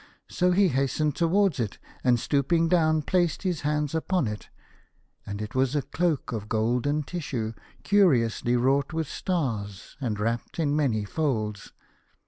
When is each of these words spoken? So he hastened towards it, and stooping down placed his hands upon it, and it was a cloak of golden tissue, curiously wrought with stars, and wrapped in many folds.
So 0.27 0.49
he 0.49 0.69
hastened 0.69 1.15
towards 1.15 1.59
it, 1.59 1.77
and 2.03 2.19
stooping 2.19 2.67
down 2.67 3.03
placed 3.03 3.43
his 3.43 3.61
hands 3.61 3.93
upon 3.93 4.25
it, 4.25 4.49
and 5.27 5.43
it 5.43 5.53
was 5.53 5.75
a 5.75 5.83
cloak 5.83 6.31
of 6.31 6.49
golden 6.49 7.03
tissue, 7.03 7.53
curiously 7.83 8.55
wrought 8.55 8.93
with 8.93 9.07
stars, 9.07 9.97
and 10.01 10.19
wrapped 10.19 10.57
in 10.57 10.75
many 10.75 11.05
folds. 11.05 11.71